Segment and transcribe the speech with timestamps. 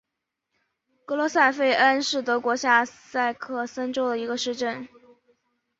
[1.05, 4.87] 格罗塞费恩是德国下萨克森州的一个市镇。